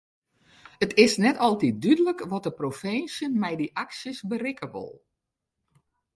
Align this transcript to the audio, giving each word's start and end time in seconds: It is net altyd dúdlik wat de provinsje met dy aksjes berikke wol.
It 0.83 0.93
is 1.03 1.17
net 1.23 1.37
altyd 1.47 1.75
dúdlik 1.83 2.19
wat 2.31 2.43
de 2.47 2.53
provinsje 2.61 3.25
met 3.43 3.55
dy 3.61 3.67
aksjes 3.85 4.19
berikke 4.33 4.67
wol. 4.73 4.93